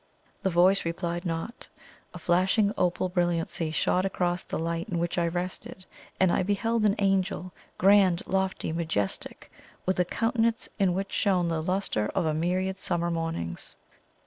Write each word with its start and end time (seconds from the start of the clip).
The 0.41 0.49
voice 0.49 0.83
replied 0.83 1.25
not. 1.25 1.69
A 2.15 2.17
flashing 2.17 2.73
opal 2.75 3.07
brilliancy 3.07 3.69
shot 3.69 4.03
across 4.03 4.41
the 4.41 4.57
light 4.57 4.89
in 4.89 4.97
which 4.97 5.19
I 5.19 5.27
rested, 5.27 5.85
and 6.19 6.31
I 6.31 6.41
beheld 6.41 6.85
an 6.87 6.95
Angel, 6.97 7.53
grand, 7.77 8.23
lofty, 8.25 8.71
majestic, 8.73 9.51
with 9.85 9.99
a 9.99 10.05
countenance 10.05 10.67
in 10.79 10.95
which 10.95 11.11
shone 11.11 11.49
the 11.49 11.61
lustre 11.61 12.07
of 12.15 12.25
a 12.25 12.33
myriad 12.33 12.79
summer 12.79 13.11
mornings. 13.11 13.75